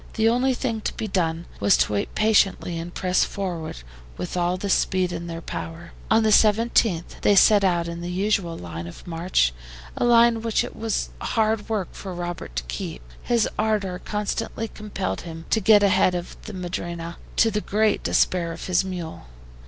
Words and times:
The 0.13 0.27
only 0.29 0.55
thing 0.55 0.81
to 0.81 0.95
be 0.97 1.07
done 1.07 1.45
was 1.59 1.77
to 1.77 1.93
wait 1.93 2.15
patiently 2.15 2.79
and 2.79 2.91
press 2.91 3.23
forward 3.23 3.77
with 4.17 4.35
all 4.35 4.57
the 4.57 4.67
speed 4.67 5.11
in 5.11 5.27
their 5.27 5.43
power. 5.43 5.91
On 6.09 6.23
the 6.23 6.31
17th 6.31 7.21
they 7.21 7.35
set 7.35 7.63
out 7.63 7.87
in 7.87 8.01
the 8.01 8.09
usual 8.09 8.57
line 8.57 8.87
of 8.87 9.05
march, 9.05 9.53
a 9.95 10.03
line 10.03 10.41
which 10.41 10.63
it 10.63 10.75
was 10.75 11.09
hard 11.21 11.69
work 11.69 11.89
for 11.91 12.15
Robert 12.15 12.55
to 12.55 12.63
keep, 12.63 13.03
his 13.21 13.47
ardor 13.59 13.99
constantly 14.03 14.67
compelled 14.67 15.21
him 15.21 15.45
to 15.51 15.59
get 15.59 15.83
ahead 15.83 16.15
of 16.15 16.35
the 16.45 16.53
MADRINA, 16.53 17.17
to 17.35 17.51
the 17.51 17.61
great 17.61 18.01
despair 18.01 18.51
of 18.51 18.65
his 18.65 18.83
mule. 18.83 19.27